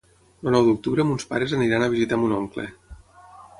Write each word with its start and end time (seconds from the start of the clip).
El 0.45 0.55
nou 0.55 0.63
d'octubre 0.67 1.05
mons 1.09 1.27
pares 1.35 1.55
aniran 1.59 1.87
a 1.89 1.93
visitar 1.93 2.21
mon 2.25 2.35
oncle. 2.41 2.69